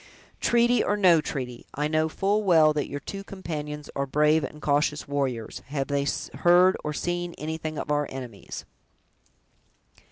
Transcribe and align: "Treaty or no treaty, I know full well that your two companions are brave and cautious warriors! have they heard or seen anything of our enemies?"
"Treaty 0.39 0.83
or 0.83 0.97
no 0.97 1.21
treaty, 1.21 1.67
I 1.75 1.87
know 1.87 2.09
full 2.09 2.43
well 2.43 2.73
that 2.73 2.87
your 2.89 2.99
two 3.01 3.23
companions 3.23 3.87
are 3.95 4.07
brave 4.07 4.43
and 4.43 4.59
cautious 4.59 5.07
warriors! 5.07 5.61
have 5.67 5.89
they 5.89 6.07
heard 6.39 6.75
or 6.83 6.91
seen 6.91 7.35
anything 7.35 7.77
of 7.77 7.91
our 7.91 8.07
enemies?" 8.09 8.65